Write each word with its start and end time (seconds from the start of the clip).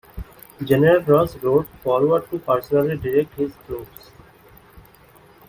General 0.63 0.99
Ross 1.05 1.35
rode 1.43 1.67
forward 1.83 2.27
to 2.31 2.39
personally 2.39 2.97
direct 2.97 3.35
his 3.35 3.51
troops. 3.67 4.09